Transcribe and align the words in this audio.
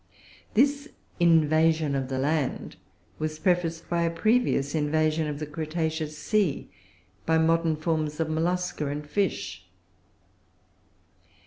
This 0.55 0.87
invasion 1.19 1.93
of 1.93 2.07
the 2.09 2.17
land 2.17 2.75
was 3.19 3.37
prefaced 3.37 3.87
by 3.87 4.01
a 4.01 4.09
previous 4.09 4.73
invasion 4.73 5.27
of 5.27 5.37
the 5.37 5.45
Cretaceous 5.45 6.17
sea 6.17 6.71
by 7.27 7.37
modern 7.37 7.75
forms 7.75 8.19
of 8.19 8.27
mollusca 8.27 8.87
and 8.87 9.07
fish. 9.07 9.67